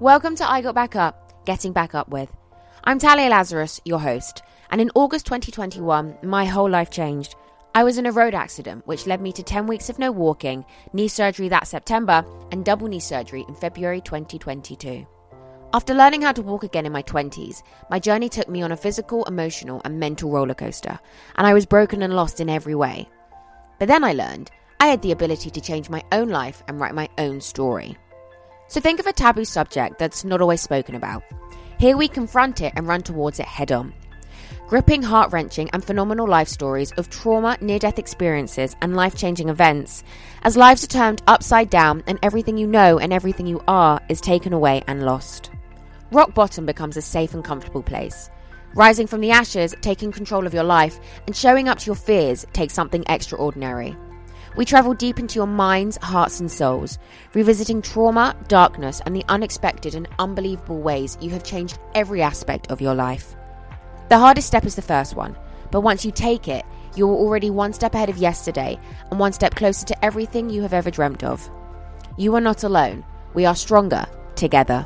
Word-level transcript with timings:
Welcome 0.00 0.34
to 0.36 0.50
I 0.50 0.62
Got 0.62 0.74
Back 0.74 0.96
Up, 0.96 1.44
Getting 1.44 1.74
Back 1.74 1.94
Up 1.94 2.08
With. 2.08 2.34
I'm 2.84 2.98
Talia 2.98 3.28
Lazarus, 3.28 3.82
your 3.84 4.00
host, 4.00 4.40
and 4.70 4.80
in 4.80 4.90
August 4.94 5.26
2021, 5.26 6.16
my 6.22 6.46
whole 6.46 6.70
life 6.70 6.88
changed. 6.88 7.34
I 7.74 7.84
was 7.84 7.98
in 7.98 8.06
a 8.06 8.10
road 8.10 8.32
accident, 8.32 8.86
which 8.86 9.06
led 9.06 9.20
me 9.20 9.30
to 9.32 9.42
10 9.42 9.66
weeks 9.66 9.90
of 9.90 9.98
no 9.98 10.10
walking, 10.10 10.64
knee 10.94 11.08
surgery 11.08 11.50
that 11.50 11.66
September, 11.66 12.24
and 12.50 12.64
double 12.64 12.88
knee 12.88 12.98
surgery 12.98 13.44
in 13.46 13.54
February 13.54 14.00
2022. 14.00 15.06
After 15.74 15.92
learning 15.92 16.22
how 16.22 16.32
to 16.32 16.40
walk 16.40 16.64
again 16.64 16.86
in 16.86 16.92
my 16.92 17.02
20s, 17.02 17.62
my 17.90 17.98
journey 17.98 18.30
took 18.30 18.48
me 18.48 18.62
on 18.62 18.72
a 18.72 18.78
physical, 18.78 19.24
emotional, 19.24 19.82
and 19.84 20.00
mental 20.00 20.30
roller 20.30 20.54
coaster, 20.54 20.98
and 21.36 21.46
I 21.46 21.52
was 21.52 21.66
broken 21.66 22.02
and 22.02 22.16
lost 22.16 22.40
in 22.40 22.48
every 22.48 22.74
way. 22.74 23.06
But 23.78 23.88
then 23.88 24.02
I 24.02 24.14
learned 24.14 24.50
I 24.80 24.86
had 24.86 25.02
the 25.02 25.12
ability 25.12 25.50
to 25.50 25.60
change 25.60 25.90
my 25.90 26.02
own 26.10 26.30
life 26.30 26.62
and 26.68 26.80
write 26.80 26.94
my 26.94 27.10
own 27.18 27.42
story. 27.42 27.98
So 28.70 28.80
think 28.80 29.00
of 29.00 29.08
a 29.08 29.12
taboo 29.12 29.44
subject 29.44 29.98
that's 29.98 30.24
not 30.24 30.40
always 30.40 30.60
spoken 30.60 30.94
about. 30.94 31.24
Here 31.80 31.96
we 31.96 32.06
confront 32.06 32.60
it 32.60 32.72
and 32.76 32.86
run 32.86 33.02
towards 33.02 33.40
it 33.40 33.46
head 33.46 33.72
on. 33.72 33.92
Gripping, 34.68 35.02
heart 35.02 35.32
wrenching, 35.32 35.68
and 35.72 35.84
phenomenal 35.84 36.28
life 36.28 36.46
stories 36.46 36.92
of 36.92 37.10
trauma, 37.10 37.58
near 37.60 37.80
death 37.80 37.98
experiences, 37.98 38.76
and 38.80 38.94
life 38.94 39.16
changing 39.16 39.48
events, 39.48 40.04
as 40.44 40.56
lives 40.56 40.84
are 40.84 40.86
turned 40.86 41.20
upside 41.26 41.68
down 41.68 42.04
and 42.06 42.20
everything 42.22 42.56
you 42.56 42.68
know 42.68 43.00
and 43.00 43.12
everything 43.12 43.48
you 43.48 43.60
are 43.66 44.00
is 44.08 44.20
taken 44.20 44.52
away 44.52 44.84
and 44.86 45.04
lost. 45.04 45.50
Rock 46.12 46.32
bottom 46.32 46.64
becomes 46.64 46.96
a 46.96 47.02
safe 47.02 47.34
and 47.34 47.42
comfortable 47.42 47.82
place. 47.82 48.30
Rising 48.76 49.08
from 49.08 49.20
the 49.20 49.32
ashes, 49.32 49.74
taking 49.80 50.12
control 50.12 50.46
of 50.46 50.54
your 50.54 50.62
life, 50.62 51.00
and 51.26 51.34
showing 51.34 51.68
up 51.68 51.80
to 51.80 51.86
your 51.86 51.96
fears 51.96 52.46
takes 52.52 52.74
something 52.74 53.02
extraordinary. 53.08 53.96
We 54.56 54.64
travel 54.64 54.94
deep 54.94 55.18
into 55.18 55.36
your 55.36 55.46
minds, 55.46 55.96
hearts, 56.02 56.40
and 56.40 56.50
souls, 56.50 56.98
revisiting 57.34 57.82
trauma, 57.82 58.36
darkness, 58.48 59.00
and 59.06 59.14
the 59.14 59.24
unexpected 59.28 59.94
and 59.94 60.08
unbelievable 60.18 60.80
ways 60.80 61.16
you 61.20 61.30
have 61.30 61.44
changed 61.44 61.78
every 61.94 62.20
aspect 62.20 62.70
of 62.70 62.80
your 62.80 62.94
life. 62.94 63.36
The 64.08 64.18
hardest 64.18 64.48
step 64.48 64.66
is 64.66 64.74
the 64.74 64.82
first 64.82 65.14
one, 65.14 65.36
but 65.70 65.82
once 65.82 66.04
you 66.04 66.10
take 66.10 66.48
it, 66.48 66.64
you 66.96 67.08
are 67.08 67.14
already 67.14 67.50
one 67.50 67.72
step 67.72 67.94
ahead 67.94 68.08
of 68.08 68.16
yesterday 68.16 68.76
and 69.10 69.20
one 69.20 69.32
step 69.32 69.54
closer 69.54 69.86
to 69.86 70.04
everything 70.04 70.50
you 70.50 70.62
have 70.62 70.74
ever 70.74 70.90
dreamt 70.90 71.22
of. 71.22 71.48
You 72.16 72.34
are 72.34 72.40
not 72.40 72.64
alone. 72.64 73.04
We 73.34 73.46
are 73.46 73.54
stronger 73.54 74.04
together. 74.34 74.84